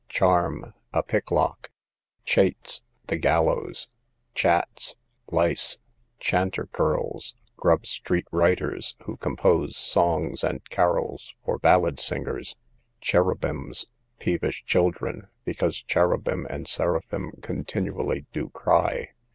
Charm, 0.09 0.73
a 0.93 1.03
picklock. 1.03 1.69
Chates, 2.25 2.81
the 3.05 3.19
gallows. 3.19 3.87
Chats, 4.33 4.95
lice. 5.29 5.77
Chanter 6.19 6.65
culls, 6.65 7.35
grub 7.55 7.85
street 7.85 8.25
writers, 8.31 8.95
who 9.03 9.15
compose 9.15 9.77
songs 9.77 10.43
and 10.43 10.67
carrols 10.71 11.35
for 11.45 11.59
ballad 11.59 11.99
singers. 11.99 12.55
Cherubims, 12.99 13.85
peevish 14.17 14.65
children, 14.65 15.27
because 15.45 15.83
cherubim 15.83 16.47
and 16.49 16.67
seraphim 16.67 17.33
continually 17.43 18.25
do 18.33 18.49
cry. 18.49 19.09